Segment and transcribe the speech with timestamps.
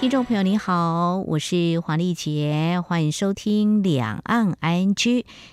[0.00, 4.94] 听众朋友，你好，我是黄丽杰，欢迎收听《两岸 ING》。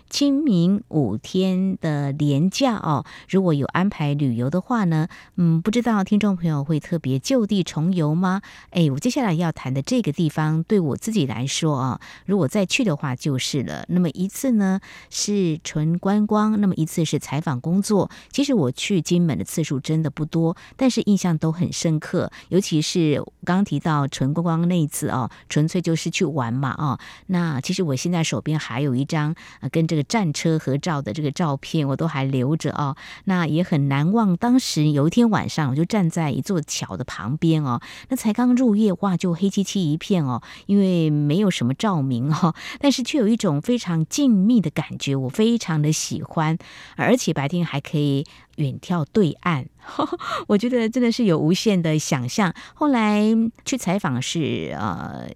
[0.07, 8.41] 清明五天的连假哦，如果有安排旅游的话呢，嗯，不知道听众朋友会特别就地重游吗？
[8.70, 13.84] 哎，我接下来要谈的这个地方，对我自己来说啊，如果再去的话就是了。
[13.90, 18.09] 那么一次呢是纯观光，那么一次是采访工作。
[18.30, 22.32] 其实我去金门的次数真的不多，但是印象都很深刻。
[22.49, 26.98] 尤其是刚提到纯观光那一次哦，纯粹就是去玩嘛哦。
[27.27, 29.35] 那其实我现在手边还有一张，
[29.71, 30.05] 跟这个。
[30.07, 32.95] 战车合照的这个照片我都还留着哦，
[33.26, 34.38] 那也很难忘。
[34.38, 46.57] 当时有一天晚上，我就站在一座桥的旁边哦，那才刚入夜，哇，就黑漆漆一片哦，因为没有什么照明哦， 但是却有一种非常静谧的感觉，我非常的喜欢，
[46.95, 49.65] 而且白天还可以远眺对岸，
[50.48, 52.53] 我觉得真的是有无限的想象。
[52.73, 53.23] 后来
[53.65, 55.29] 去采访是呃，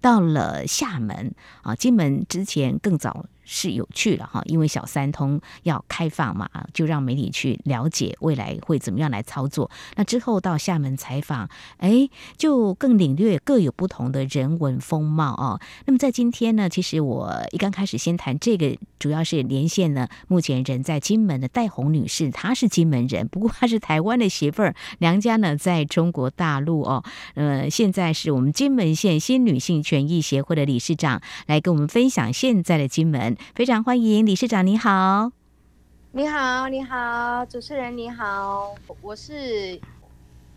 [0.00, 3.26] 到了厦门啊，金门之前更早。
[3.50, 9.70] 是有趣了哈，因为小三通要开放嘛，就让媒体去了解未来会怎么样来操作。
[9.96, 15.58] 那之后到厦门采访，哎，就更领略各有不同的人文风貌哦。
[15.86, 27.02] 那么在今天呢，其实我一刚开始先谈这个，主要是连线呢，目前人在金门的戴红女士，她是金门人，不过她是台湾的媳妇儿，娘家呢在中国大陆哦。
[27.32, 33.37] 呃，现在是我们金门县新女性权益协会的理事长，来跟我们分享现在的金门。
[33.54, 35.30] 非常欢迎理事长，你好，
[36.12, 39.80] 你好，你好，主持人你好，我是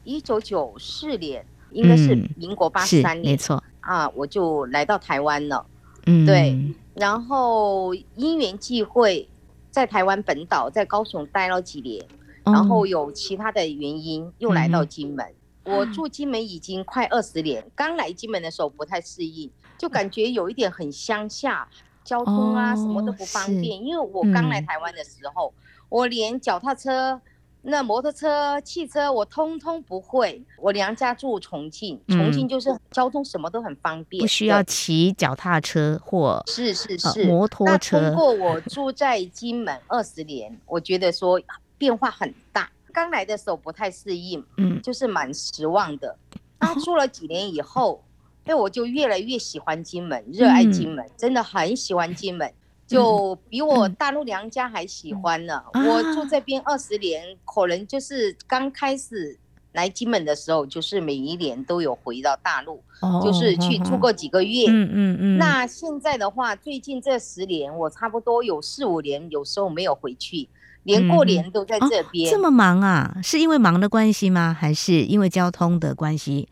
[0.04, 3.64] 一九九四年，应该是民国八十三年，没错。
[3.82, 5.66] 啊，我就来到台湾了，
[6.06, 6.56] 嗯，对，
[6.94, 9.28] 然后因缘际会，
[9.72, 12.06] 在台湾本岛，在高雄待了几年，
[12.44, 15.26] 然后有其他的原因又来到金门，
[15.64, 21.68] 我住金门已经快二十年，刚来金门的时候不太适应，就感觉有一点很乡下。
[22.04, 23.84] 交通啊，什么都不方便。
[23.84, 25.54] 因为我刚来台湾的时候，
[25.90, 27.22] 我连脚踏车、
[27.62, 30.44] 那摩托车、汽车，我通通不会。
[30.58, 38.00] 我娘家住重庆，重庆就是交通什么都很方便，不需要骑脚踏车或是是是摩托车。
[38.00, 41.40] 那通过我住在金门二十年，我觉得说
[41.78, 42.70] 变化很大。
[42.92, 46.18] 刚来的时候不太适应，嗯，就是蛮失望的。
[46.60, 48.04] 那住了几年以后。
[48.46, 52.52] 所以我就越来越喜欢金门，热爱金门，真的很喜欢金门，
[52.88, 55.64] 就比我大陆娘家还喜欢呢。
[55.74, 59.38] 我住这边二十年，可能就是刚开始
[59.74, 62.82] 来金门的时候，就是每一年都有回到大陆，
[63.24, 64.66] 就是去住过几个月。
[64.68, 65.38] 嗯嗯嗯。
[65.38, 70.50] 那现在的话，最近这十年，我差不多有四五年，有时候没有回去，
[70.84, 72.30] 连过年都在这边。
[72.30, 73.20] 这么忙啊？
[73.24, 74.54] 是因为忙的关系吗？
[74.60, 76.50] 还是因为交通的关系？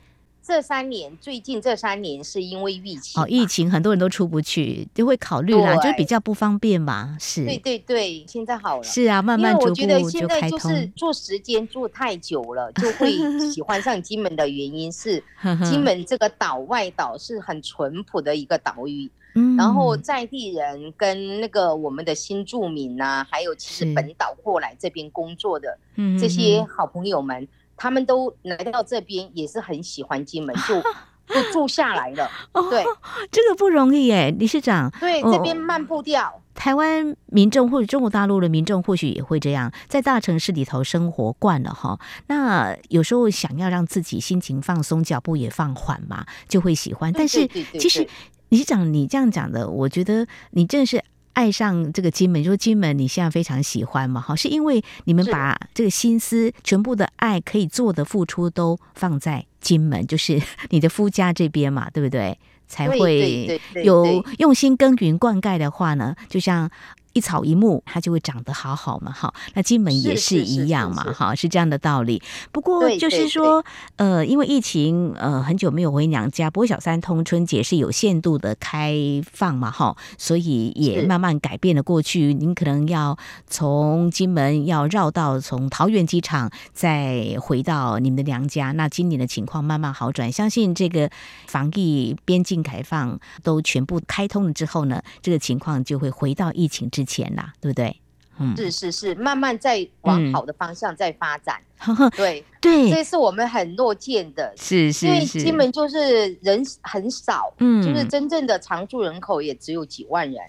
[0.49, 7.15] 这三年，最近这三年是因为疫情哦，疫情很多人都出不去，就会考虑啦，就比较不方便嘛。
[7.19, 8.83] 是，对对对，现在好了。
[8.83, 10.03] 是啊，慢慢逐步就开通。
[10.05, 13.11] 我觉得现在就是做时间做太久了，就 会
[13.51, 15.23] 喜欢上金门的原因是，
[15.63, 19.07] 金门这个岛外岛是很淳朴的一个岛屿，
[19.55, 25.77] 然后在地人跟那个我们的新住民呐、啊，还有其实本岛过来这边工作的
[26.19, 27.47] 这些好朋友们。
[27.79, 30.81] 他们都来到这边，也是很喜欢金门，就
[31.33, 32.29] 就住下来了。
[32.69, 32.97] 对、哦，
[33.31, 34.91] 这个不容易耶，理事长。
[34.99, 36.27] 对，这边慢步调。
[36.27, 41.99] 哦、台湾民众或者中国大陆的民众或许也会这样，在大城市里头生活惯了哈。
[42.27, 47.13] 那有时候想要让自己心情放松，脚步也放缓嘛，就会喜欢。
[47.13, 47.47] 但是
[47.79, 48.07] 其实
[48.49, 51.03] 理事长你这样讲的，我觉得你真的是。
[51.39, 54.19] 爱上这个金门，就是金门，你现在非常喜欢嘛？
[54.19, 62.37] 哈，是因为你们把这个心思、全部的爱可以做的付出都放在金门， 就是你的夫家这边嘛，对不对？
[62.67, 66.69] 才会有用心耕耘灌溉的话呢，就像。
[67.13, 69.33] 一草一木，它就会长得好好嘛，哈。
[69.53, 72.21] 那金门也是一样嘛，哈，是这样的道理。
[72.51, 73.63] 不过就是说，
[73.97, 76.49] 呃，因为疫情，呃，很久没有回娘家。
[76.49, 78.95] 不过小三通春节是有限度的开
[79.31, 82.33] 放嘛，哈，所以也慢慢改变了过去。
[82.33, 83.17] 您可能要
[83.47, 88.71] 从金门要绕道从桃园机场再回到你们的娘家。
[88.73, 91.09] 那今年的情况慢慢好转，相信这个
[91.47, 97.99] 防疫边境开放都全部开通了之后呢，这个情况就会回到疫情之前啦，对不对？
[98.41, 101.59] 嗯，是是是，慢慢在往好的方向在发展。
[101.87, 104.53] 嗯、对对，这是我们很乐见的。
[104.57, 110.41] 是是是，因为金门就是人很少，嗯，就是真正的常住人口也只有几万人。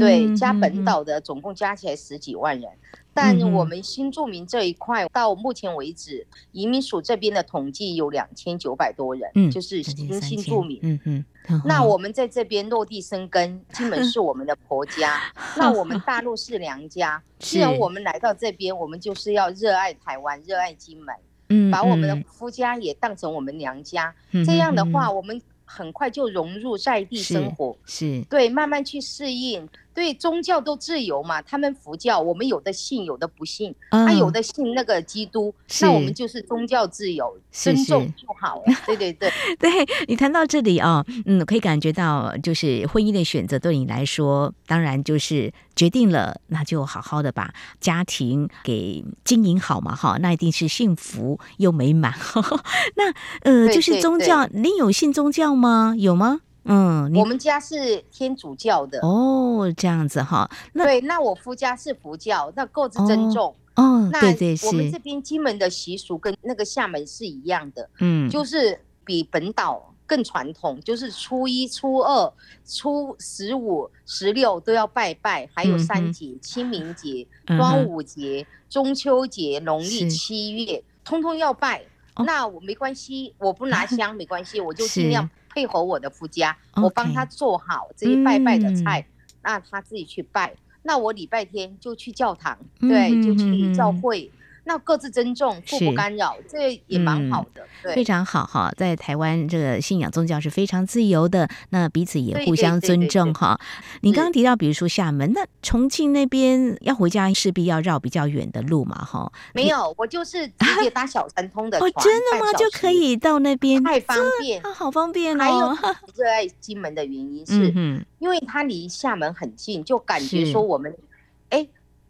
[0.00, 2.70] 对，加本岛的总共加起来十几万人。
[3.16, 10.78] 但我们新住民这一块，到目前为止，移民署这边的统计有两千九百多人，嗯，就是新新住民。
[10.82, 11.24] 嗯嗯。
[11.64, 17.22] 那我们在这边落地生根，金门是我们的婆家， 那我们大陆是娘家。
[17.40, 21.14] 既然我们来到这边，我们就是要热爱台湾，热爱金门，
[21.48, 24.14] 嗯，把我们的夫家也当成我们娘家。
[24.44, 29.66] 这样的话，我们很快就融入在地生活，是对，慢慢去适应。
[29.96, 38.64] 对，宗教都自由嘛，他们佛教，我们有的信，有的不信，啊、有的信那个基督，那我们就是宗教自由，尊重就好了。
[38.84, 39.70] 对对对，对
[40.06, 52.12] 你谈到这里啊、哦，嗯，可以感觉到，就是婚姻的选择对你来说，当然就是决定了，那就好好的把家庭给经营好嘛，哈，那一定是幸福又美满。
[52.96, 53.10] 那
[53.40, 55.94] 呃，就是宗教，你有信宗教吗？
[55.96, 56.40] 有吗？
[56.66, 60.50] 嗯，我们家是天主教的哦，这样子哈。
[60.72, 64.10] 那对，那我夫家是佛教，那各自尊重哦。
[64.20, 72.32] 对对我们这边金门的习俗跟那个厦门是一样的，嗯，就是比本岛更传统，就是初一、初二、
[72.64, 81.82] 初十五、十六都要拜拜，还有三节：嗯、清明节、端午节、嗯、中秋节、农历七月，通通要拜。
[82.14, 85.28] 哦、那我没关系，我不拿香没关系，我就尽量。
[85.56, 90.54] 配合我的夫家我帮他做好这一拜拜的菜，嗯，那他自己去拜。
[90.82, 94.30] 那我礼拜天就去教堂，嗯、对，就去教会。
[94.66, 98.68] 嗯那各自尊重，互不干扰，这也蛮好的，嗯，对，非常好哈。
[98.76, 103.58] 在台湾，这个信仰宗教是非常自由的，那彼此也互相尊重哈。
[104.00, 109.32] 你刚刚提到，比如说厦门，那重庆那边要回家，势必要绕比较远的路嘛，哈。
[109.54, 112.52] 没有，我就是直接搭小三通的船，哦，真的吗？
[112.54, 115.44] 就可以到那边，太方便，啊，好方便哦。
[115.44, 120.96] 还有热爱金门的原因是，嗯，因为它离厦门很近，就感觉说我们，哎。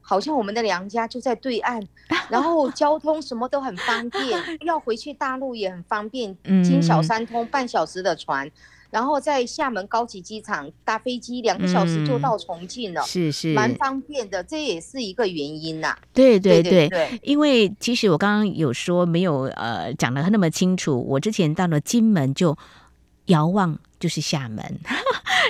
[0.09, 1.85] 好像我们的娘家就在对岸，
[2.31, 8.49] 然后 交通什么都很方便， 要回去大陆也很方便，经小三通半小时的船，
[8.91, 15.99] 然后在厦门高级机场搭飞机两个小时就到重庆了，是是，蛮方便的，这也是一个原因呐。
[16.13, 22.57] 对对对对，因为其实我刚刚有说没有呃讲的那么清楚，我之前到了金门就
[23.27, 24.63] 遥望就是厦门。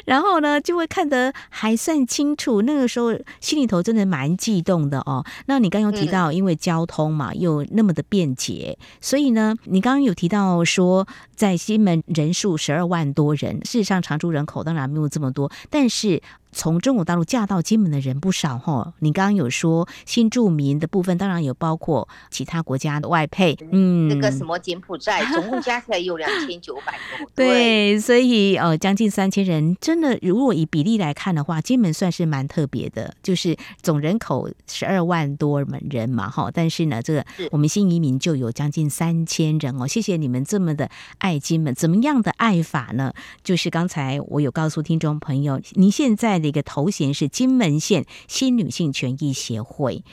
[0.04, 2.62] 然后呢，就会看得还算清楚。
[2.62, 5.24] 那个时候心里头真的蛮激动的哦。
[5.46, 16.22] 那你刚刚有提到，因为交通嘛，又那么的便捷，所以呢，你刚刚有提到说，在西门人数十二万多人，事实上常住人口当然没有这么多，但是。
[16.56, 40.88] 从中国大陆嫁到金门的人不少哈，你刚刚有说新住民的部分，当然有包括其他国家的外配，嗯，那个什么柬埔寨，总共加起来有两千九百多， 对，所以呃将近三千人，真的如果以比例来看的话，金门算是蛮特别的，就是总人口十二万多人嘛哈，但是呢，这个我们新移民就有将近三千人哦，谢谢你们这么的
[41.18, 43.12] 爱金门，怎么样的爱法呢？
[43.44, 50.04] 就是刚才我有告诉听众朋友，您现在一个头衔是金门县新女性权益协会，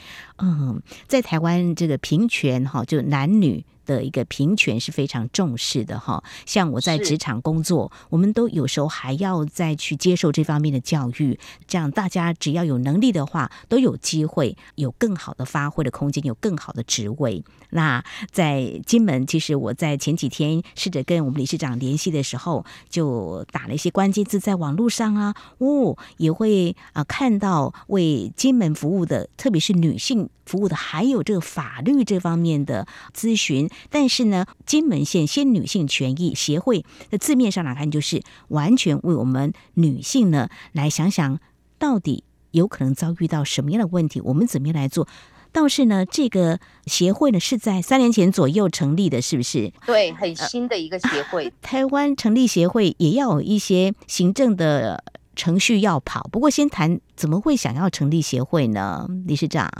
[0.44, 3.66] 嗯，在台湾这个平权哈，就男女。
[3.86, 17.44] 的一个平权是非常重视的哈，像我在职场工作，我们都有时候还要再去接受这方面的教育，这样大家只要有能力的话，都有机会有更好的发挥的空间，有更好的职位。
[17.72, 33.70] 那在金门，其实我在前几天试着跟我们理事长联系的时候，就打了一些关键字在网络上啊，哦，也会啊看到为金门服务的，特别是女性服务的，还有这个法律这方面的咨询。
[33.90, 41.40] 但是呢，金门县先女性权益协会的字面上来看，就是完全为我们女性呢来想想，
[41.78, 45.08] 到底有可能遭遇到什么样的问题，我们怎么样来做？
[45.54, 49.72] 倒是呢，这个协会呢是在三年前左右成立的，是不是？
[49.86, 51.46] 对，很新的一个协会。
[51.46, 55.04] 呃、台湾成立协会也要有一些行政的
[55.36, 56.28] 程序要跑。
[56.32, 59.08] 不过，先谈怎么会想要成立协会呢？
[59.28, 59.72] 理事长。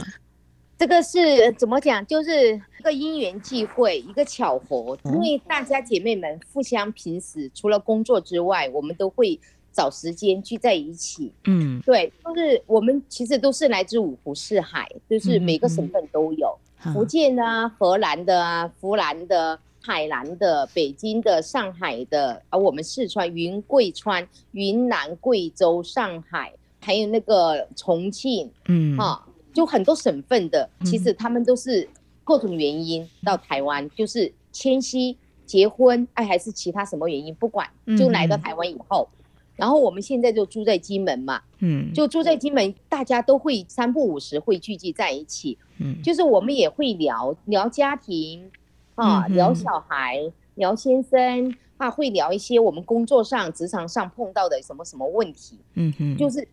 [0.76, 2.04] 这个是怎么讲？
[2.06, 4.98] 就是一个因缘际会，一个巧合。
[5.04, 9.38] 因为大家姐妹们互相平时除了工作之外，我们都会
[9.72, 11.32] 找时间聚在一起。
[11.44, 29.24] 嗯，对，就是我们其实都是来自五湖四海，就是每个省份都有，嗯、福建啊、河南的啊、湖南的、海南的、北京的、上海的，而我们四川云贵川、云南、贵州、上海，还有那个重庆，嗯，哈。
[29.54, 31.88] 就很多省份的，其实他们都是
[32.24, 39.08] 各种原因到台湾，就是迁徙、结婚，哎，还是其他什么原因，不管，就来到台湾以后，
[39.54, 48.50] 然后我们现在就住在金门嘛，嗯，就住在金门，大家都会三不五时会聚集在一起，嗯，就是我们也会聊聊家庭
[48.96, 50.20] 啊，聊小孩，
[50.56, 56.46] 聊先生啊，会聊一些我们工作上、职场上碰到的什么什么问题，嗯哼，就是。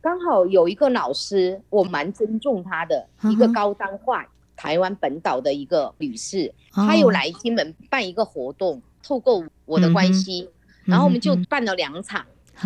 [0.00, 4.24] 刚好有一个老师，我蛮尊重他的，一个高单话
[4.56, 10.48] 台湾本岛的一个女士，她有来金门办一个活动，透过我的关系，
[10.84, 12.24] 然后我们就办了两场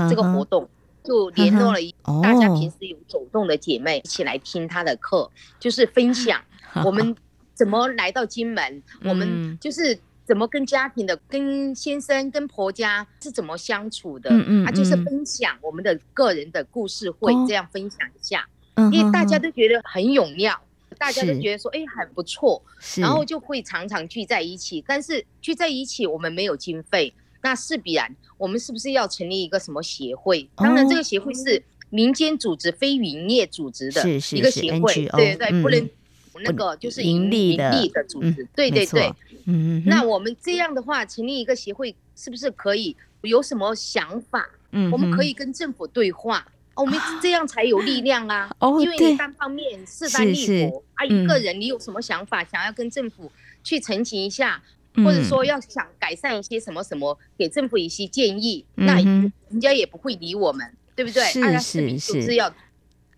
[0.08, 0.68] 这个活动，
[1.02, 6.40] 就联络了一大家平时有走动的姐妹一起来听她的课，就是分享
[6.84, 7.16] 我们
[7.54, 9.98] 怎么来到金门，我们就是。
[10.25, 14.31] 怎么跟家庭的、跟先生、跟婆家是怎么相处的？
[14.31, 18.47] 嗯嗯，啊，就是分享我们的个人的故事会这样分享一下，
[18.93, 20.55] 因为大家都觉得很踊跃，
[20.97, 22.62] 大家都觉得说哎很不错，
[22.97, 24.83] 然后就会常常聚在一起。
[24.87, 27.12] 但是聚在一起我们没有经费，
[27.43, 30.49] 那是必然我们是不是要成立一个什么协会？
[30.57, 35.91] 当然这个协会是民间组织、非营业组织的一个协会，对对对，不能。
[36.40, 39.12] 那个就是盈利的组织，对对对，
[39.46, 44.48] 嗯，那我们这样的话，成立一个协会，是不是可以有什么想法？
[44.70, 48.50] 嗯，我们可以跟政府对话，我们这样才有力量啊。
[48.58, 53.30] 哦，因为你单方面势单力薄啊，一个人你有什么想法，想要跟政府
[53.62, 54.62] 去澄清一下，
[54.96, 61.24] 或者说要想改善一些什么什么，给政府一些建议，那人家也不会理我们，对不对？
[61.24, 62.52] 是是是，要。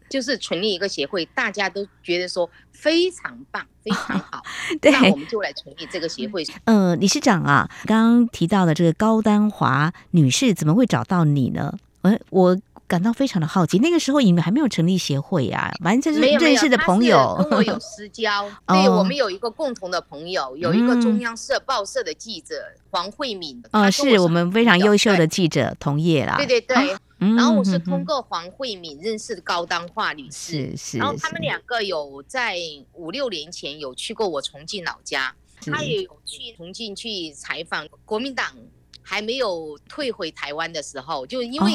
[0.09, 4.43] 就是成立一个协会，大家都觉得说非常棒，非常好。
[4.81, 6.47] 对，那我们就来成立这个协会。
[6.65, 11.75] 呃，理事长啊，刚刚提到的这个高丹华女士，怎么会找到你呢？
[12.03, 13.79] 我，我感到非常的好奇。
[13.79, 15.73] 那个时候你们还没有成立协会呀？
[15.83, 18.49] 反正就是认识的朋友，跟我有私交。
[18.69, 22.55] 对，我们有一个共同的朋友，有一个中央社报社的记者
[22.91, 23.63] 黄慧敏。
[23.73, 26.37] 哦，是我们非常优秀的记者，同业啦。
[26.37, 26.95] 对对对。
[27.19, 30.99] 然后我是通过黄慧敏认识的高当化女士，是是。
[30.99, 32.59] 然后他们两个有在
[32.93, 35.35] 五六年前有去过我重庆老家，
[35.73, 38.55] 他也有去重庆去采访国民党
[39.01, 41.73] 还没有退回台湾的时候，就因为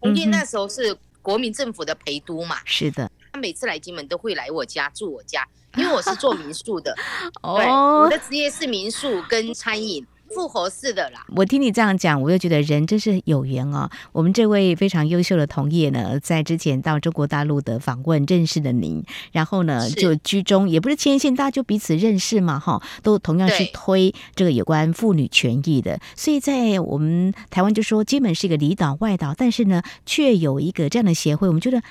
[0.00, 3.10] 重庆那时候是国民政府的陪都嘛，是的。
[3.32, 6.94] 他每次来金门都会来我家住我家，因为我是做民宿的，
[7.56, 10.06] 对，我的职业是民宿跟餐饮。
[10.34, 13.88] 复合式的啦，我听你这样讲，我就觉得人真是有缘哦。
[14.12, 26.00] 我们这位非常优秀的同业呢，在之前到中国大陆的访问认识了您，然后呢就居中，也不是牵线，大家就彼此认识嘛，哈，都同样是推这个有关妇女权益的。
[26.16, 31.82] 所以在我们台湾就说，基本是一个离岛外岛，但是呢，却有一个这样的协会，我们觉得。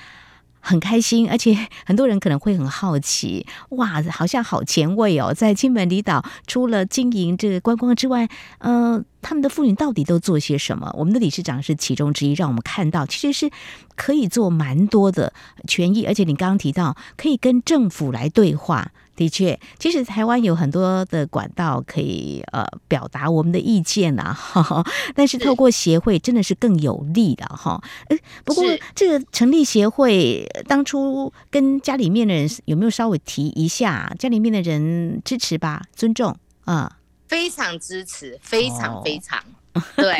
[0.62, 1.54] 很开心，而且
[1.84, 5.34] 很多人可能会很好奇，哇，好像好前卫哦！
[5.34, 8.28] 在金门离岛，除了经营这个观光之外，
[8.58, 10.90] 呃，他们的妇女到底都做些什么？
[10.96, 13.50] 我们的理事长是其中之一，让我们看到其实是
[13.96, 15.32] 可以做蛮多的
[15.66, 18.92] 权益，而且你刚刚提到可以跟政府来对话。
[19.14, 27.82] 的确，其实台湾有很多的管道可以呃表达我们的意见啦，哈， 但是透过协会真的是更有利的哈。
[28.08, 28.64] 哎，不过
[28.94, 34.12] 这个成立协会当初跟家里面的人有没有稍微提一下？
[34.18, 39.38] 家里面的人支持吧，尊重啊，非常支持，非常非常、
[39.74, 40.16] 哦、对。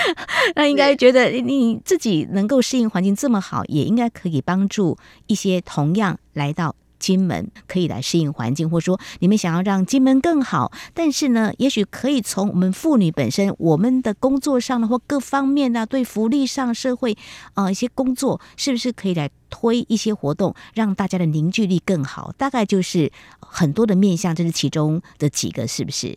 [0.54, 6.74] 那应该觉得你自己能够适应环境这么好，也应该可以帮助一些同样来到。
[7.06, 17.16] 金门可以来适应环境，或者说你们想要让金门更好，但是呢，也许可以从我们妇女本身，我们的工作上的或各方面呢，对福利上、社会
[17.54, 22.34] 啊、呃、一些工作，是不是可以来推一些活动，让大家的凝聚力更好？
[22.36, 26.16] 大概就是很多的面向，这是其中的几个，是不是？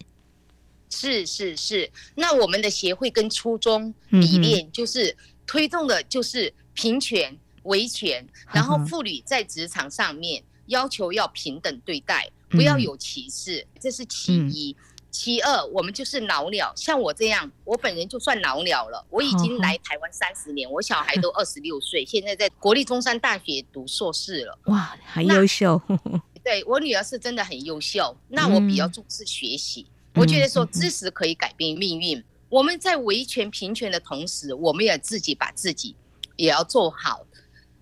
[0.89, 1.91] 是是是。
[2.15, 5.15] 那我们的协会跟初衷理念就是
[5.45, 10.41] 推动的就是平权、维权，然后妇女在职场上面。
[10.69, 14.75] 要求要平等对待，不要有歧视，嗯、这是其一。
[14.79, 19.03] 嗯、其二，我们就是老鸟，像我这样，我本人就算老鸟了。
[19.09, 24.57] 我已经来台湾三十年，哦、我小孩都二十六岁， 现在在国立中山大学读硕士了。
[24.65, 25.81] 哇，很优秀。
[26.43, 28.15] 对，我女儿是真的很优秀。
[28.27, 32.17] 那我比较重视学习，嗯、我觉得说知识可以改变命运。
[32.19, 35.95] 嗯、我们在维权平权的同时，我们也自己把自己
[36.35, 37.25] 也要做好。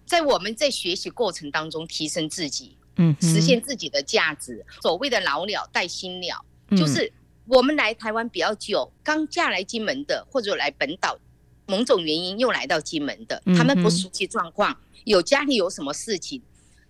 [0.07, 4.65] 在我们在学习过程当中提升自己，嗯，实现自己的价值。
[4.81, 7.11] 所谓的老鸟带新鸟，就是
[7.45, 11.19] 我们来台湾比较久，刚嫁来金门的，或者来本岛，
[11.67, 16.41] 某种原因又来到金门的，他们不熟悉状况，有家里有什么事情，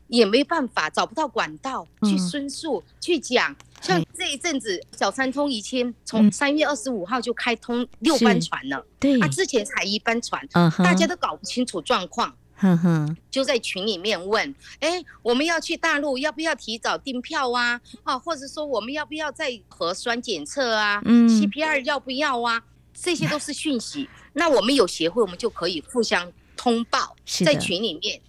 [0.07, 3.55] 也没办法，找不到管道去申诉、嗯、去讲。
[3.79, 17.79] 像这一阵子，小三通以前从三月二十五号就开通六班船了，对，啊，之前才一班船，嗯、大家都搞不清楚状况，哼哼，就在群里面问，哎，我们要去大陆，要不要提早订票啊？
[18.03, 21.01] 啊，或者说我们要不要再核酸检测啊？
[21.05, 22.63] 嗯，CPR 要不要啊？
[22.99, 24.09] 这些都是讯息。
[24.33, 28.19] 那我们有协会，我们就可以互相通报，在群里面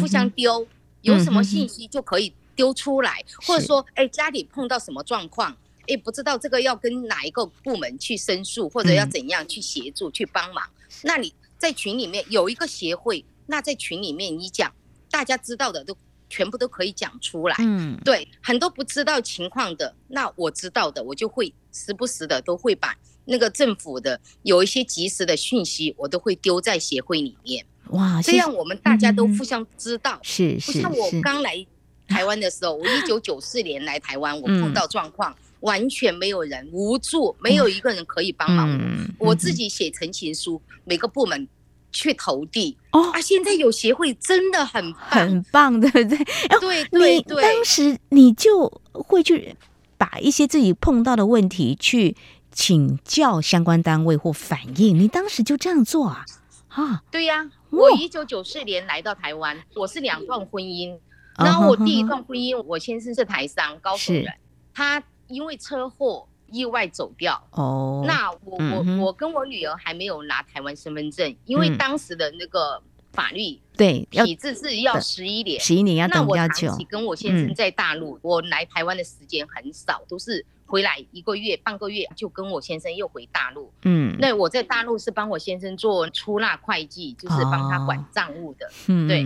[0.00, 0.66] 互相丢，
[1.02, 10.68] 有什么信息就可以丢出来，或者说，哎，家里碰到什么状况，哎，不知道这个要跟哪一个部门去申诉，或者要怎样去协助去帮忙。
[11.02, 14.72] 那你在群里面有一个协会，那在群里面你讲，
[15.10, 15.96] 大家知道的都
[16.28, 17.56] 全部都可以讲出来。
[17.58, 27.64] 嗯，对，很多不知道情况的，那我知道的，我就会时不时的都会把那个政府的有一些及时的讯息，我都会丢在协会里面。
[27.90, 30.18] 哇，这样我们大家都互相知道。
[30.22, 31.66] 是是，不像我刚来。
[32.08, 38.78] 台湾的时候，我一九九四年来台湾，我碰到状况，完全没有人无助，没有一个人可以帮忙
[39.18, 41.48] 我，我自己写陈情书，每个部门
[42.00, 42.76] 去投递。
[42.92, 46.18] 哦啊，现在有协会真的很很棒，对不对？
[46.60, 49.56] 对对对，当时你就会去
[49.98, 52.16] 把一些自己碰到的问题去
[52.52, 56.24] 请教相关单位或反映，你当时就这样做啊？
[56.68, 60.98] 啊，对呀，我一九九四年来到台湾，我是两段婚姻。
[61.38, 64.26] 然后我第一段婚姻，我先生是台商，高雄人，
[64.72, 67.42] 他因为车祸意外走掉。
[67.50, 76.76] 哦，那我我我跟我女儿还没有拿台湾身份证，因为当时的那个法律对体制是要十一年，十一年要等比较久。
[76.88, 83.72] 跟我先生在大陆，我来台湾的时间很少，都是回来一个月、半个月就跟我先生又回大陆。
[83.82, 88.70] 嗯，那我在大陆是帮我先生做出纳会计，就是帮他管账务的。
[88.86, 89.24] 嗯，对。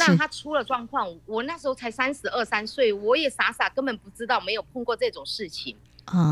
[0.00, 5.74] 那他出了状况，我那时候才三十二三岁，我也傻傻根本不知道，没有碰过这种事情，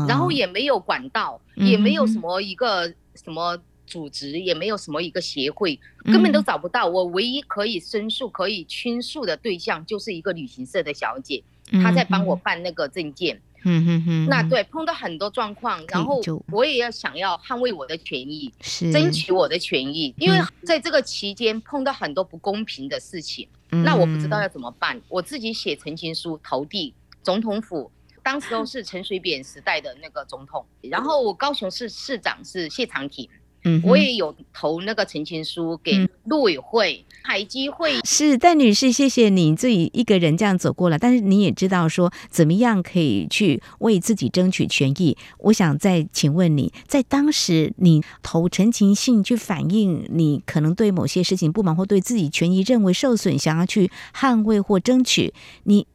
[0.07, 6.85] 然后也没有管道，也没有什么一个什么组织，也没有什么一个协会，根本都找不到。
[6.85, 11.43] 我唯一可以申诉、可以倾诉的对象，就是一个旅行社的小姐，
[11.83, 13.41] 她在帮我办那个证件。
[13.63, 18.53] 嗯哼哼，那对，碰到很多状况，然后我也要想要捍卫我的权益，
[18.93, 27.91] 争取我的权益，因为在这个期间碰到很多不公平的事情，嗯、那我不知道要怎么办，我自己写陈情书投递总统府，
[28.27, 33.25] 当时候是陈水扁时代的那个总统，然后我高雄市市长是谢长廷。
[33.63, 35.93] 嗯，我也有投那个陈情书给
[36.25, 38.01] 陆委会、海基会。
[38.03, 45.17] 是戴女士，谢谢你自己一个人这样走过来，但是你也知道说怎么样可以去为自己争取权益。
[45.39, 55.87] 我想再请问你，在当时你投陈情信去反映你可能对某些事情不满或对自己权益认为受损，想要去捍卫或争取，你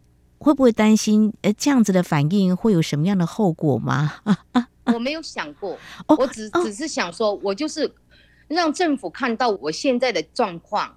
[0.43, 4.15] 会不会担心呃这样子的反应会有什么样的后果吗？
[4.93, 5.79] 我没有想过，
[6.19, 7.89] 我只只是想说，我就是
[8.49, 10.93] 让政府看到我现在的状况，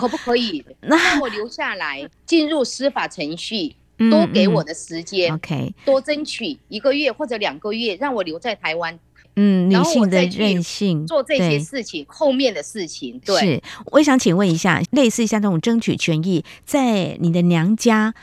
[0.00, 3.76] 可不可以 让我留下来进入司法程序，
[4.10, 8.98] 多给我的时间，OK，多争取一个月或者两个月，让我留在台湾，
[9.36, 18.14] 嗯，女性的任性做这些事情，后面的事情，对，是，我也想请问一下，类似像这种争取权益，在你的娘家。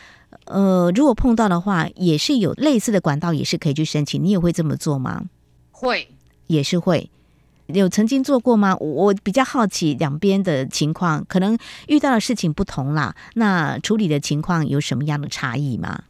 [0.45, 4.23] 呃，如果碰到的话，也是有类似的管道，也是可以去申请。
[4.23, 5.23] 你也会这么做吗？
[5.71, 6.07] 会，
[6.47, 7.09] 也是会。
[7.67, 8.75] 有曾经做过吗？
[8.75, 13.15] 我比较好奇两边的情况，可能遇到的事情不同啦。
[13.33, 16.03] 那处理的情况有什么样的差异吗？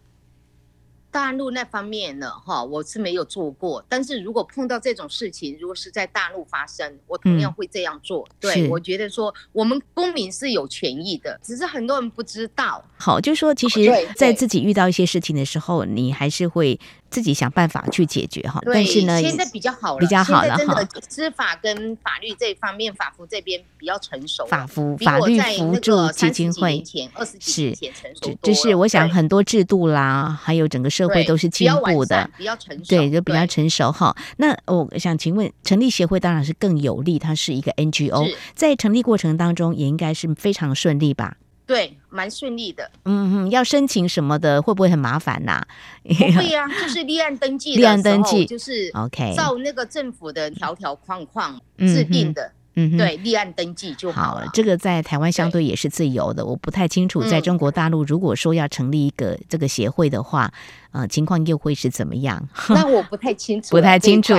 [1.16, 3.82] 大陆那方面呢，哈，我是没有做过。
[3.88, 8.28] 但是如果碰到这种事情，如果是在大陆发生，我同样会这样做。
[8.32, 12.84] 嗯、对，我觉得说我们公民是有权益的，只是很多人不知道。
[12.98, 16.78] 好，就是说，其实，在自己遇到一些事情的时候，你还是会。
[17.16, 20.86] 自己想办法去解决哈，但是呢，现在比较好了，比较好了哈。
[21.08, 34.14] 司法跟法律这一方面，法服这边比较成熟，法服法律扶助基金会前二十几年前成熟，这是我想很多制度啦，还有整个社会都是进步的，比较成熟，对，就比较成熟哈。
[34.36, 41.38] 那我想请问，成立协会当然是更有利，它是一个 NGO，在成立过程当中也应该是非常顺利吧？
[41.66, 42.90] 对，蛮顺利的。
[43.06, 45.68] 嗯嗯，要申请什么的，会不会很麻烦呐、啊？
[46.04, 52.52] 不会呀、啊，就是立案登记的时候，立案登记就是 OK，照那个政府的条条框框制定的。
[52.76, 54.46] 嗯对，立案登记就好了。
[54.46, 60.52] 好，这个在台湾相对也是自由的，我不太清楚在中国大陆如果说要成立一个这个协会的话，
[60.92, 62.48] 呃，情况又会是怎么样？
[62.70, 64.34] 那我不太清楚，不太清楚。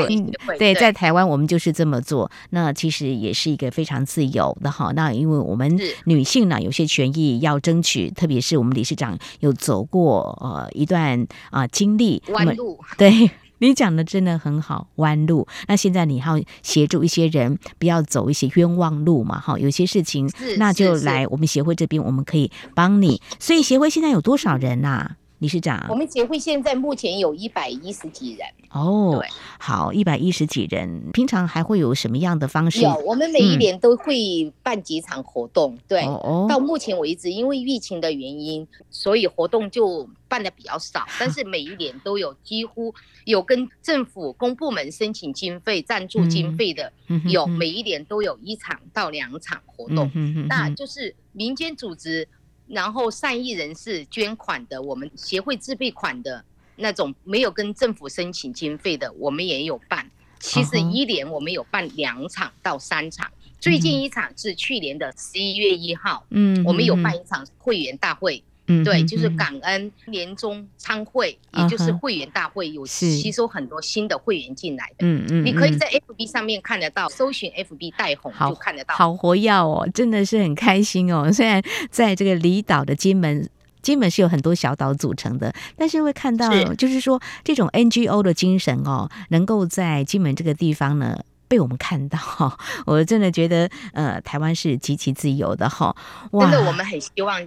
[0.49, 4.93] 对，对，在台湾我们就是这么做，那其实也是一个非常自由的哈。
[4.95, 13.31] 那因为我们女性呢，有些权益要争取，特别是我们理事长有走过呃一段啊、呃、经历，弯路，对。
[13.59, 15.47] 你讲的真的很好，弯路。
[15.69, 19.59] 那现在你要协助一些人，不要走一些冤枉路嘛，哈。
[19.59, 23.21] 有些事情，那就来我们协会这边，我们可以帮你。
[23.39, 25.17] 所以协会现在有多少人啊？
[25.39, 31.11] 理事长，我们协会现在目前有一百一十几人哦，对，好，一百一十几人。
[31.13, 32.81] 平常还会有什么样的方式？
[32.81, 35.75] 有，我们每一年都会办几场活动。
[35.75, 41.07] 嗯、对哦哦，到目前为止，因为疫情的原因，所以活动就办的比较少。
[41.21, 42.95] 但是每一年都有，几乎
[43.27, 50.11] 有跟政府公部门申请经费、赞助经费的，嗯、有每一年都有一场到两场活动。
[50.15, 52.27] 嗯、那就是民间组织。
[52.69, 56.45] 然后善意人士捐款的，我们协会自备款的
[56.77, 60.11] 那种没有跟政府申请经费的，我们也有办。
[60.39, 68.39] 其实一年我们有办两场到三场，最近一场是去年的十一月一号，嗯，我们有办一场会员大会。
[68.39, 75.07] 嗯，对，就是感恩年终参会，也就是会员大会，有吸收很多新的会员进来的。
[75.07, 78.95] 嗯嗯，你可以在 FB 上面看得到，搜寻 FB 带红就看得到。
[78.97, 81.33] 好活跃哦，真的是很开心哦。
[81.33, 83.49] 虽然在这个离岛的金门，
[83.83, 92.19] 金门是有很多小岛组成的，但是会看到，就是说这种 NGO 的精神哦，能够在金门这个地方呢被我们看到，
[92.85, 95.95] 我真的觉得呃，台湾是极其自由的哈。
[96.33, 97.41] 真的，我们很希望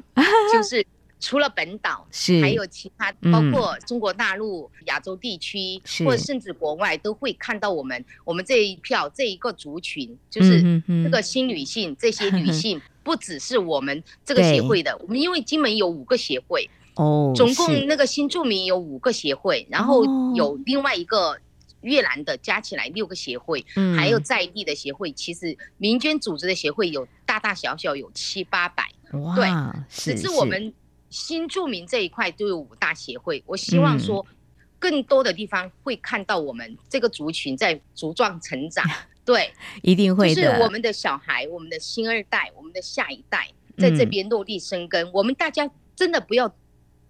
[0.53, 0.85] 就是。
[1.19, 8.03] 除了本岛，是还有其他，包括中国大陆、亚洲地区，或者甚至国外，都会看到我们。
[8.23, 14.97] 我们这一票这一个族群，就是这个新女性，这些女性 不只是我们这个协会的。
[14.99, 20.05] 我们因为金门有五个协会，哦，总共那个新住民有五个协会，然后
[20.35, 21.37] 有另外一个
[21.81, 23.65] 越南的，加起来六个协会，
[23.97, 25.11] 还有在地的协会。
[25.11, 28.89] 其实民间组织的协会有大大小小有七八百，
[29.35, 29.49] 对，
[29.89, 30.73] 只是我们。
[31.09, 34.25] 新住民这一块都有五大协会，我希望说，
[34.77, 38.85] 更多的地方会看到我们这个族群在茁壮成长。
[39.25, 40.35] 对，一定会的。
[40.35, 45.11] 就是我们的小孩，我们的新二代，我们的下一代在这边落地生根。
[45.11, 46.51] 我们大家真的不要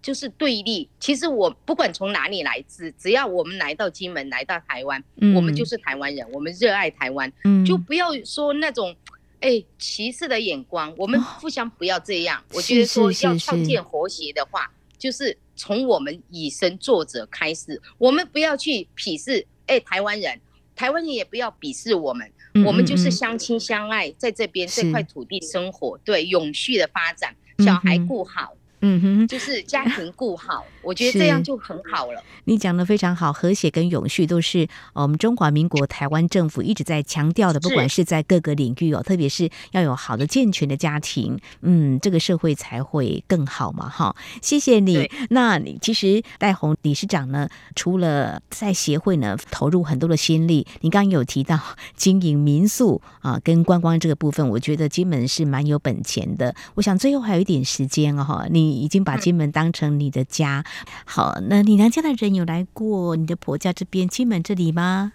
[0.02, 0.90] 就是对立。
[1.00, 5.04] 其实我不管从哪里来只，只要我们来到金门，来到台湾，
[5.36, 7.32] 我们就是台湾人，我们热爱台湾，
[7.66, 8.96] 就不要说那种。
[9.42, 12.40] 哎，歧视的眼光，我们互相不要这样。
[12.40, 17.82] 哦、我觉得说要创建和谐的话，是是是，就是从我们以身作则开始。
[17.98, 20.40] 我们不要去鄙视，哎，台湾人，
[20.76, 22.28] 台湾人也不要鄙视我们。
[22.28, 28.56] 嗯嗯嗯，我们就是相亲相爱，在这边这块土地生活，对永续的发展，小孩顾好。
[28.82, 32.24] 嗯嗯哼，就是家庭顾好， 我觉得这样就很好了。
[32.46, 44.16] 你讲的非常好，和谐跟永续都是我们中华民国台湾政府一直在强调的，不管是在各个领域哦，特别是要有好的健全的家庭，嗯，这个社会才会更好嘛，哈。
[44.42, 45.10] 谢谢你。
[45.30, 51.60] 那你其实戴红理事长呢，除了在协会呢投入很多的心力，你刚刚有提到
[51.96, 56.56] 经营民宿啊，跟观光这个部分，我觉得金门是蛮有本钱的。
[56.76, 58.69] 我想最后还有一点时间哦，哈，你。
[58.70, 60.64] 你已经把金门当成你的家，
[61.04, 65.14] 好，那你娘家的人有来过你的婆家这边金门这里吗？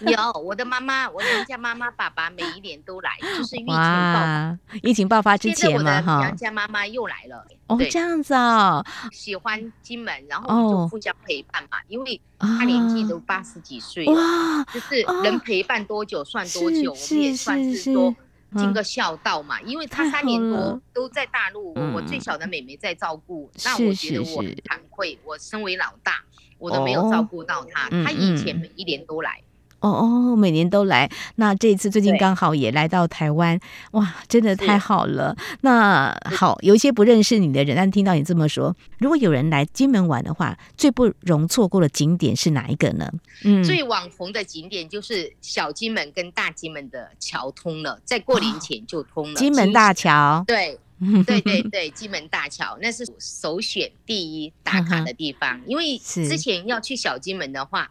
[0.00, 6.18] 有，我的妈妈，我娘家妈妈、爸爸每一年都来，就是疫情爆发，疫情爆发之前嘛，哈。
[6.20, 18.14] 娘家妈妈又来了，哦，这样子啊，喜欢金门，然后就互相陪伴嘛，因为她年纪都八十几岁了，哇，就是能陪伴多久算多久，我们也算是说。
[18.56, 26.24] 尽个孝道嘛，因为他三年多都在大陆，我我最小的妹妹在照顾，那我觉得我很惭愧，我身为老大，
[26.58, 29.40] 我都没有照顾到他，他以前每一年都来。
[29.80, 31.10] 哦哦，每年都来。
[31.36, 33.58] 那这一次最近刚好也来到台湾，
[33.92, 35.36] 哇，真的太好了。
[35.62, 43.10] 那好，有一些不认识你的人，但听到你这么说，如果有人来金门玩的话，最不容错过的景点是哪一个呢？
[43.44, 49.34] 嗯，最网红的景点就是小金门跟大金门的桥通了，在过年前就通了。
[49.34, 50.78] 金门大桥，对
[51.26, 57.90] 对对对，金门大桥那是首选第一打卡的地方，因为之前要去小金门的话。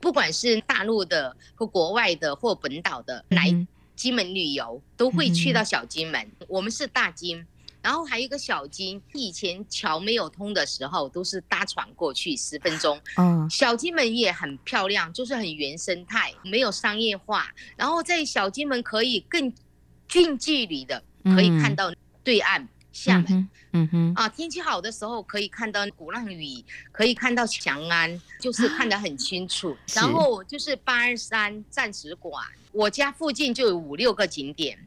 [0.00, 3.54] 不管是大陆的或国外的或本岛的来
[3.94, 6.30] 金门旅游，都会去到小金门。
[6.48, 7.46] 我们是大金，
[7.82, 12.98] 然后还有一个小金，以前桥没有通的时候，都是搭船过去十分钟。
[13.18, 17.52] 嗯，小金门也很漂亮，就是很原生态，没有商业化。
[17.76, 19.52] 然后在小金门可以更
[20.08, 21.92] 近距离的可以看到
[22.24, 23.48] 对岸厦门。
[23.72, 29.76] 嗯哼，啊，天气好的时候可以看到鼓浪屿，可以看到翔安，就是看得很清楚。
[29.94, 34.78] 然后就是八二三战史馆，我家附近就有五六个景点，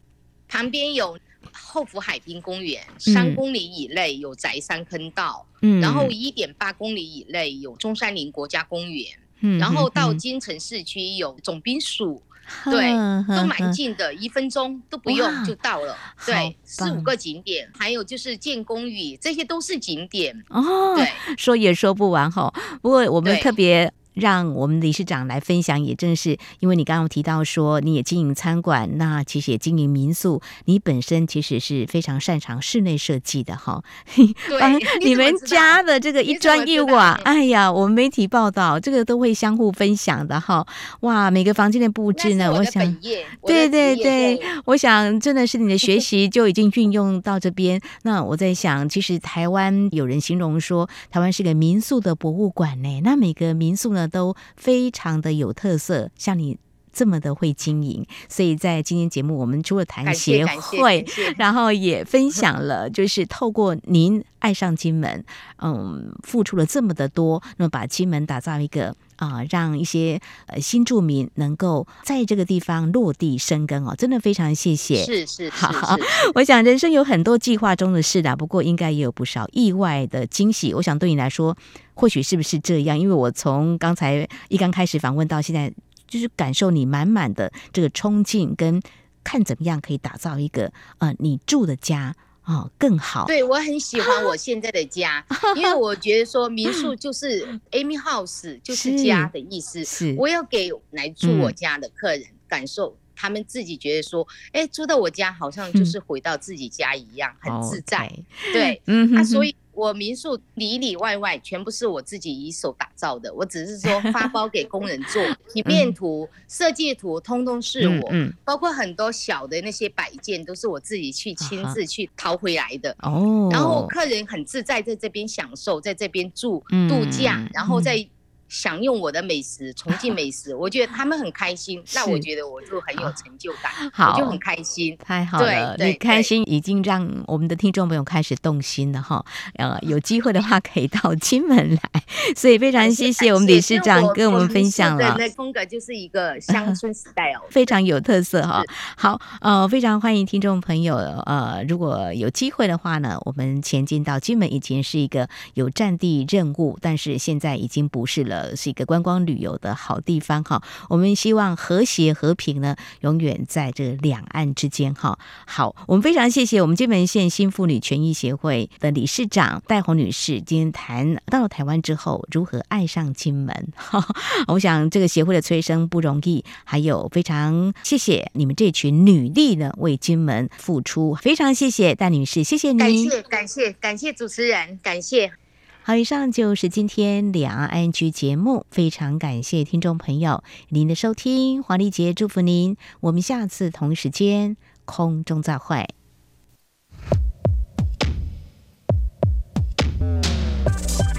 [0.47, 1.19] 旁边有。
[1.51, 12.32] 后湖海滨公园三公里以内有宅山坑道，嗯，然后一点八公里以内有中山陵国家公园，嗯，然后到金城市区有总兵署，嗯，
[12.65, 12.91] 对，
[13.35, 23.91] 都蛮近的，一分钟都不用就到了，对，四五个景点，还有就是建功屿，这些都是景点哦，对，说也说不完哈，不过我们特别。
[24.13, 33.83] 让我们理事长来分享，也正是因为你刚刚提到说你也经营餐馆，那其实也经营民宿，你本身其实是非常擅长室内设计的哈。
[34.59, 40.65] 帮 你们家的这个一砖一瓦，哎呀，我们媒体报道这个都会相互分享的哈。
[41.01, 42.97] 哇，每个房间的布置呢，我，我想，
[43.45, 47.79] 对对对，我想真的是你的学习就已经运用到这边。
[48.03, 53.01] 那我在想，其实台湾有人形容说，台湾是个民宿的博物馆呢。
[53.03, 56.57] 那每个民宿呢，都非常的有特色，像你
[56.91, 61.05] 这么的会经营，所以在今天节目，我们除了谈协会，
[61.37, 65.25] 然后也分享了，就是透过您爱上金门，
[65.57, 75.03] 嗯，付出了这么的多，那么把金门打造一个啊、呃，让一些呃新住民能够在这个地方落地生根哦，真的非常谢谢。
[75.03, 75.97] 是是， 是好，
[76.35, 80.75] 我想人生有很多计划中的事啦，不过应该也有不少意外的惊喜。
[80.75, 81.57] 我想对你来说，
[81.93, 82.97] 或许是不是这样？
[82.97, 85.73] 因为我从刚才一刚开始访问到现在。
[86.05, 88.79] 就是感受你满满的这个冲劲，跟
[89.23, 93.25] 看怎么样可以打造一个呃你住的家啊、哦、更好。
[93.25, 95.25] 对，我很喜欢我现在的家，
[95.57, 99.83] 因为我觉得说民宿就是 Amy House 就是家的意思。
[99.83, 108.07] 是，我要给来住我家的客人、嗯、感受，他们自己觉得说，哎，住到我家好像就是回到自己家一样，嗯、很自在。
[108.51, 109.55] 对，嗯，啊，所以。
[109.73, 115.21] 我民宿里里外外全部是我自己一手打造的，我只是说发包给工人做，
[115.53, 118.11] 平面图、设计图通通是我，
[118.45, 122.95] 包括很多小的那些摆件都是我自己去亲自去淘回来的。
[123.01, 128.07] 哦，然后客人很自在在这边享受，在这边住度假，然后在。
[128.53, 142.03] 享用我的美食， 重庆美食，我觉得他们很开心，那我觉得我就很有成就感，好，我就很开心，太好了，对，你开心已经让我们的听众朋友开始动心了哈，呃，有机会的话可以到金门来，
[142.35, 148.63] 所以非常谢谢我们理事长跟我们分享了，那风格就是一个乡村时代哦非常有特色哈。
[148.95, 158.42] 好，呃，非常欢迎听众朋友，呃，如果有机会的话呢，我们前进到金门以前是一个有战地任务，但是现在已经不是了。
[158.55, 160.61] 是一个观光旅游的好地方哈。
[160.89, 165.17] 我们希望和谐和平呢，永远在这两岸之间哈。
[165.45, 173.73] 好，我们非常谢谢我们金门县新妇女权益协会的理事长戴红女士，今天谈到了台湾之后如何爱上金门。
[173.75, 174.05] 哈，
[174.47, 181.15] 我想这个协会的催生不容易，还有非常谢谢你们这群女力呢，为金门付出。
[181.15, 185.42] 非常谢谢戴女士，谢谢您，感谢感谢感谢主持人，感谢。
[185.85, 195.85] 好，以上就是今天两岸 ING 节目，非常感谢听众朋友您的收听，黄丽杰祝福您，我们下次同一时间空中再会。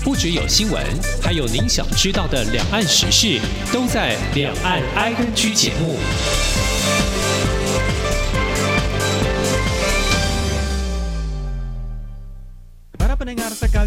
[0.03, 0.83] 不只有新闻，
[1.23, 3.39] 还有您想知道的两岸时事，
[3.71, 5.99] 都在两岸 ING 节目。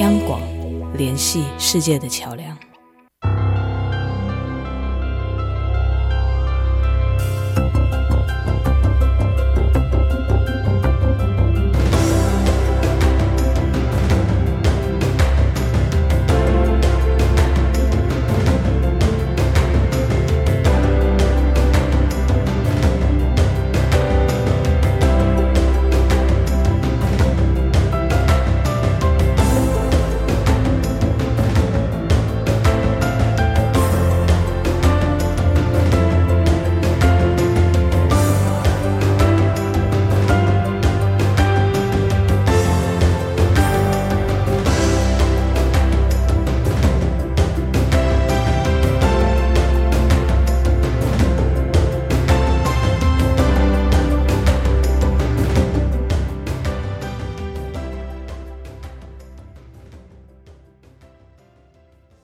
[0.00, 0.40] 央广，
[0.96, 2.56] 联系世界的桥梁。